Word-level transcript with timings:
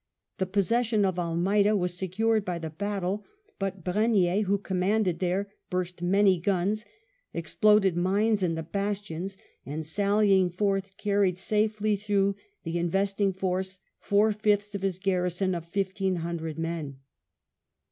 The 0.39 0.47
possession 0.47 1.05
of 1.05 1.19
Almeida 1.19 1.75
was 1.77 1.93
secured 1.93 2.43
by 2.43 2.57
the 2.57 2.71
battle; 2.71 3.23
but 3.59 3.83
Brenier, 3.83 4.41
who 4.45 4.57
commanded 4.57 5.19
there, 5.19 5.53
burst 5.69 6.01
many 6.01 6.39
guns, 6.39 6.85
exploded 7.35 7.95
mines 7.95 8.41
in 8.41 8.55
the 8.55 8.63
bastions, 8.63 9.37
and 9.63 9.85
sallying 9.85 10.49
forth 10.49 10.97
carried 10.97 11.37
safely 11.37 11.95
through 11.95 12.35
the 12.63 12.79
investing 12.79 13.31
force 13.31 13.77
four 13.99 14.31
fifths 14.31 14.73
of 14.73 14.81
his 14.81 14.97
garrison 14.97 15.53
of 15.53 15.67
fifteen 15.67 16.15
hundred 16.15 16.57
men. 16.57 16.97